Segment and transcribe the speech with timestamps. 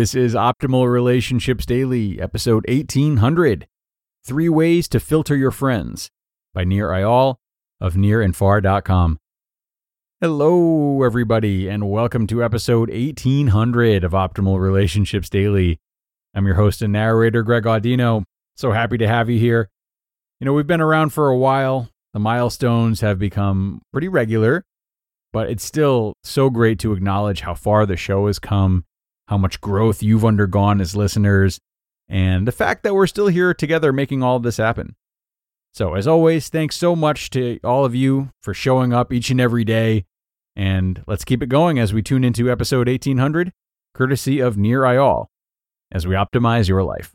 [0.00, 3.66] This is Optimal Relationships Daily, episode 1800
[4.24, 6.08] Three Ways to Filter Your Friends
[6.54, 7.36] by Nir Eyal
[7.82, 9.18] of nirandfar.com.
[10.22, 15.78] Hello, everybody, and welcome to episode 1800 of Optimal Relationships Daily.
[16.34, 18.24] I'm your host and narrator, Greg Audino.
[18.56, 19.68] So happy to have you here.
[20.40, 21.90] You know, we've been around for a while.
[22.14, 24.64] The milestones have become pretty regular,
[25.30, 28.86] but it's still so great to acknowledge how far the show has come
[29.30, 31.60] how much growth you've undergone as listeners,
[32.08, 34.96] and the fact that we're still here together making all of this happen.
[35.72, 39.40] So, as always, thanks so much to all of you for showing up each and
[39.40, 40.04] every day.
[40.56, 43.52] And let's keep it going as we tune into episode 1800,
[43.94, 45.26] courtesy of Nir Eyal,
[45.92, 47.14] as we optimize your life.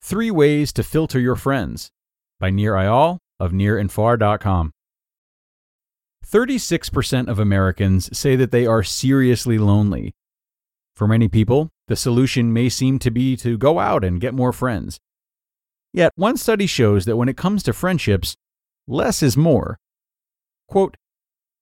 [0.00, 1.90] Three Ways to Filter Your Friends
[2.38, 4.73] by Nir Eyal of nirandfar.com.
[6.24, 10.14] 36% of Americans say that they are seriously lonely.
[10.96, 14.52] For many people, the solution may seem to be to go out and get more
[14.52, 14.98] friends.
[15.92, 18.36] Yet, one study shows that when it comes to friendships,
[18.86, 19.78] less is more.
[20.68, 20.96] Quote,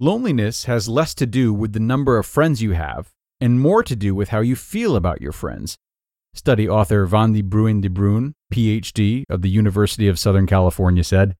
[0.00, 3.96] Loneliness has less to do with the number of friends you have and more to
[3.96, 5.76] do with how you feel about your friends.
[6.34, 11.36] Study author Wändi Bruine de Bruin, PhD of the University of Southern California, said.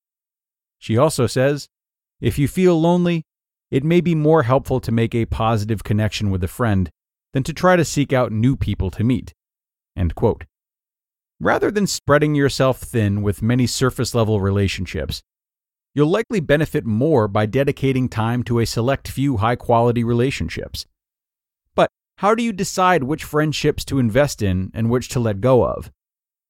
[0.79, 1.69] She also says,
[2.23, 3.25] if you feel lonely,
[3.73, 6.89] it may be more helpful to make a positive connection with a friend
[7.33, 9.34] than to try to seek out new people to meet.
[11.41, 15.20] Rather than spreading yourself thin with many surface level relationships,
[15.95, 20.86] you'll likely benefit more by dedicating time to a select few high quality relationships.
[21.75, 25.64] But how do you decide which friendships to invest in and which to let go
[25.64, 25.91] of?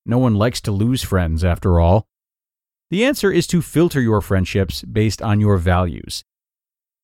[0.04, 2.04] No one likes to lose friends, after all.
[2.92, 6.24] The answer is to filter your friendships based on your values.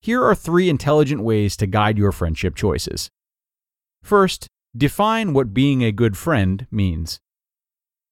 [0.03, 3.09] Here are three intelligent ways to guide your friendship choices.
[4.03, 7.21] First, define what being a good friend means.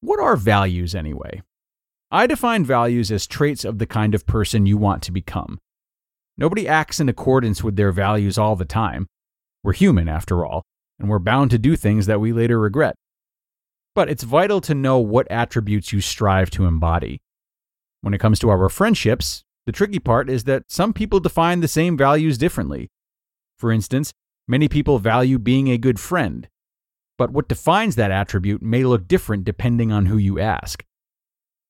[0.00, 1.42] What are values anyway?
[2.10, 5.58] I define values as traits of the kind of person you want to become.
[6.38, 9.06] Nobody acts in accordance with their values all the time.
[9.62, 10.62] We're human, after all,
[10.98, 12.94] and we're bound to do things that we later regret.
[13.94, 17.20] But it's vital to know what attributes you strive to embody.
[18.00, 21.68] When it comes to our friendships, the tricky part is that some people define the
[21.68, 22.88] same values differently.
[23.58, 24.12] For instance,
[24.46, 26.48] many people value being a good friend,
[27.18, 30.84] but what defines that attribute may look different depending on who you ask.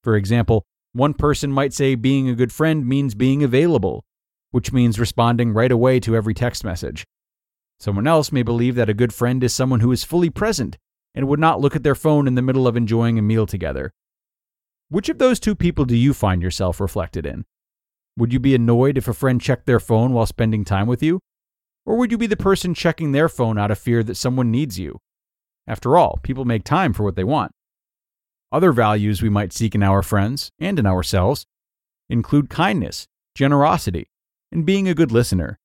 [0.03, 4.05] For example, one person might say being a good friend means being available,
[4.51, 7.05] which means responding right away to every text message.
[7.79, 10.79] Someone else may believe that a good friend is someone who is fully present
[11.15, 13.93] and would not look at their phone in the middle of enjoying a meal together.
[14.89, 17.45] Which of those two people do you find yourself reflected in?
[18.17, 21.19] Would you be annoyed if a friend checked their phone while spending time with you?
[21.85, 24.79] Or would you be the person checking their phone out of fear that someone needs
[24.79, 25.01] you?
[25.67, 27.51] After all, people make time for what they want.
[28.53, 31.47] Other values we might seek in our friends and in ourselves
[32.09, 34.07] include kindness, generosity,
[34.53, 35.59] and being a good listener.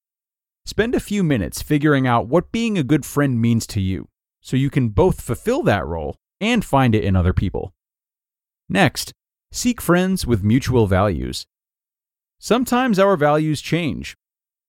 [0.65, 4.07] Spend a few minutes figuring out what being a good friend means to you
[4.41, 7.71] so you can both fulfill that role and find it in other people.
[8.71, 9.11] Next,
[9.51, 11.45] seek friends with mutual values.
[12.39, 14.15] Sometimes our values change.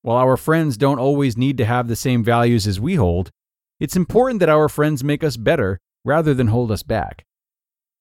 [0.02, 3.30] While our friends don't always need to have the same values as we hold,
[3.78, 7.24] it's important that our friends make us better rather than hold us back.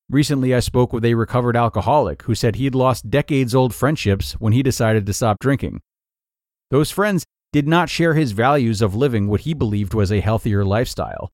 [0.09, 4.53] Recently, I spoke with a recovered alcoholic who said he'd lost decades old friendships when
[4.53, 5.81] he decided to stop drinking.
[6.71, 10.65] Those friends did not share his values of living what he believed was a healthier
[10.65, 11.29] lifestyle.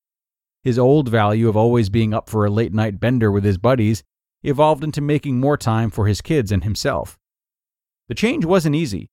[0.62, 4.04] His old value of always being up for a late night bender with his buddies
[4.48, 7.18] evolved into making more time for his kids and himself.
[8.08, 9.10] The change wasn't easy,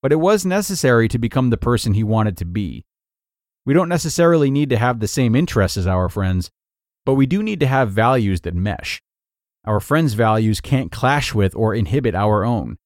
[0.00, 2.84] but it was necessary to become the person he wanted to be.
[3.64, 6.50] We don't necessarily need to have the same interests as our friends,
[7.04, 9.02] but we do need to have values that mesh.
[9.64, 12.76] Our friends' values can't clash with or inhibit our own.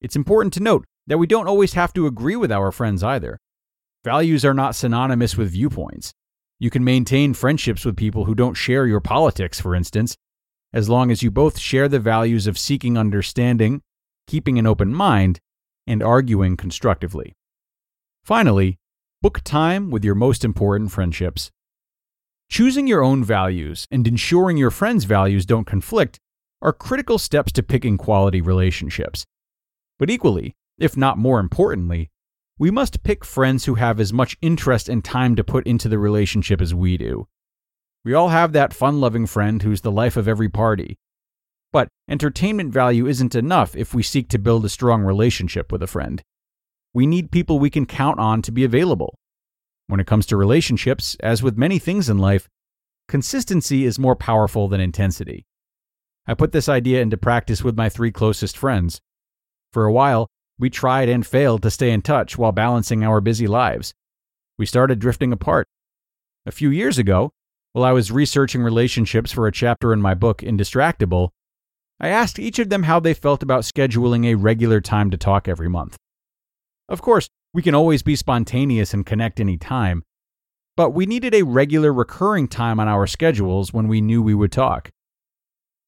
[0.00, 3.38] It's important to note that we don't always have to agree with our friends either.
[4.04, 6.12] Values are not synonymous with viewpoints.
[6.60, 10.16] You can maintain friendships with people who don't share your politics, for instance,
[10.76, 13.80] as long as you both share the values of seeking understanding,
[14.26, 15.40] keeping an open mind,
[15.86, 17.32] and arguing constructively.
[18.22, 18.76] Finally,
[19.22, 21.50] book time with your most important friendships.
[22.50, 26.20] Choosing your own values and ensuring your friends' values don't conflict
[26.60, 29.24] are critical steps to picking quality relationships.
[29.98, 32.10] But equally, if not more importantly,
[32.58, 35.98] we must pick friends who have as much interest and time to put into the
[35.98, 37.28] relationship as we do.
[38.06, 40.96] We all have that fun loving friend who's the life of every party.
[41.72, 45.88] But entertainment value isn't enough if we seek to build a strong relationship with a
[45.88, 46.22] friend.
[46.94, 49.18] We need people we can count on to be available.
[49.88, 52.46] When it comes to relationships, as with many things in life,
[53.08, 55.44] consistency is more powerful than intensity.
[56.28, 59.00] I put this idea into practice with my three closest friends.
[59.72, 60.28] For a while,
[60.60, 63.94] we tried and failed to stay in touch while balancing our busy lives.
[64.60, 65.66] We started drifting apart.
[66.46, 67.32] A few years ago,
[67.76, 71.28] while I was researching relationships for a chapter in my book, Indistractable,
[72.00, 75.46] I asked each of them how they felt about scheduling a regular time to talk
[75.46, 75.98] every month.
[76.88, 80.04] Of course, we can always be spontaneous and connect any time,
[80.74, 84.52] but we needed a regular recurring time on our schedules when we knew we would
[84.52, 84.88] talk.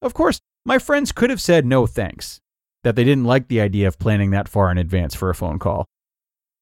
[0.03, 2.39] Of course, my friends could have said no thanks,
[2.85, 5.59] that they didn't like the idea of planning that far in advance for a phone
[5.59, 5.87] call.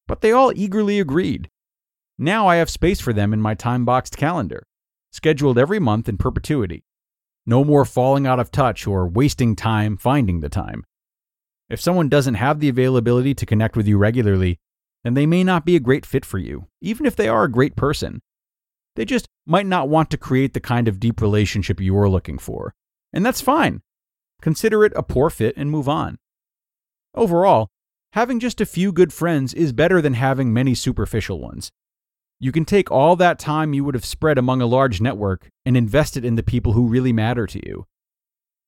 [0.07, 1.49] But they all eagerly agreed.
[2.17, 4.63] Now I have space for them in my time boxed calendar,
[5.17, 6.85] scheduled every month in perpetuity.
[7.47, 10.85] No more falling out of touch or wasting time finding the time.
[11.71, 14.59] If someone doesn't have the availability to connect with you regularly,
[15.03, 17.51] then they may not be a great fit for you, even if they are a
[17.51, 18.21] great person.
[18.95, 22.75] They just might not want to create the kind of deep relationship you're looking for.
[23.13, 23.83] And that's fine.
[24.43, 26.19] Consider it a poor fit and move on.
[27.15, 27.69] Overall,
[28.13, 31.71] having just a few good friends is better than having many superficial ones.
[32.39, 35.77] You can take all that time you would have spread among a large network and
[35.77, 37.87] invest it in the people who really matter to you.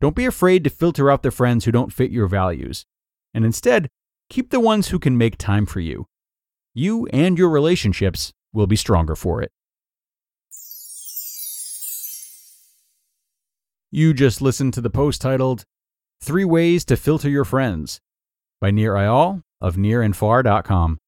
[0.00, 2.86] Don't be afraid to filter out the friends who don't fit your values,
[3.34, 3.88] and instead,
[4.30, 6.06] keep the ones who can make time for you.
[6.72, 9.50] You and your relationships will be stronger for it.
[13.90, 15.64] You just listened to the post titled
[16.22, 18.00] Three Ways to Filter Your Friends
[18.60, 20.98] by Nir Eyal of nirandfar.com.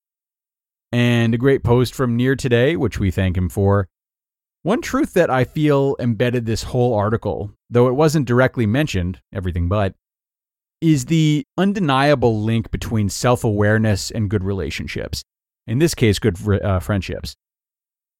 [0.92, 3.88] And a great post from Nir today, which we thank him for.
[4.62, 9.69] One truth that I feel embedded this whole article, though it wasn't directly mentioned, everything
[9.69, 9.94] but,
[10.81, 15.22] is the undeniable link between self awareness and good relationships.
[15.66, 17.37] In this case, good uh, friendships.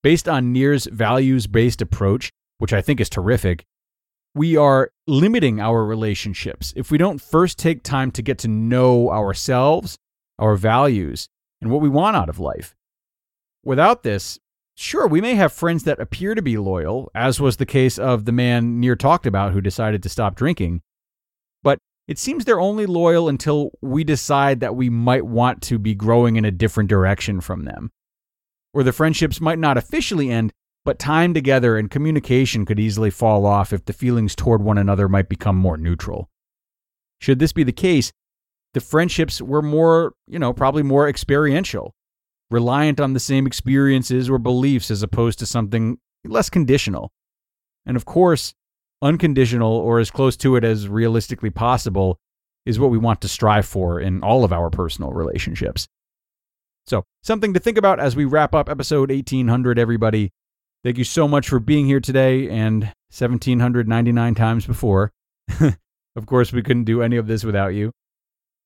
[0.03, 3.65] Based on Nir's values based approach, which I think is terrific,
[4.33, 9.11] we are limiting our relationships if we don't first take time to get to know
[9.11, 9.97] ourselves,
[10.39, 11.27] our values,
[11.61, 12.75] and what we want out of life.
[13.63, 14.39] Without this,
[14.75, 18.25] sure, we may have friends that appear to be loyal, as was the case of
[18.25, 20.81] the man Nir talked about who decided to stop drinking.
[21.63, 21.77] But
[22.07, 26.35] it seems they're only loyal until we decide that we might want to be growing
[26.35, 27.91] in a different direction from them.
[28.73, 30.51] Or the friendships might not officially end,
[30.83, 35.07] but time together and communication could easily fall off if the feelings toward one another
[35.07, 36.29] might become more neutral.
[37.19, 38.11] Should this be the case,
[38.73, 41.93] the friendships were more, you know, probably more experiential,
[42.49, 47.11] reliant on the same experiences or beliefs as opposed to something less conditional.
[47.85, 48.53] And of course,
[49.01, 52.17] unconditional or as close to it as realistically possible
[52.65, 55.87] is what we want to strive for in all of our personal relationships.
[56.85, 60.31] So, something to think about as we wrap up episode 1800, everybody.
[60.83, 65.11] Thank you so much for being here today and 1799 times before.
[66.15, 67.91] of course, we couldn't do any of this without you.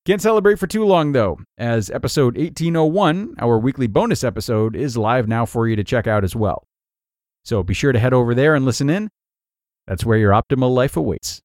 [0.05, 5.27] Can't celebrate for too long, though, as episode 1801, our weekly bonus episode, is live
[5.27, 6.67] now for you to check out as well.
[7.43, 9.09] So be sure to head over there and listen in.
[9.87, 11.41] That's where your optimal life awaits.